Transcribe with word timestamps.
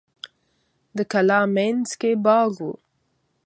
د 0.97 0.99
کلا 1.11 1.39
مینځ 1.55 1.89
کې 1.99 2.11
باغ 2.25 2.51
و. 2.67 2.69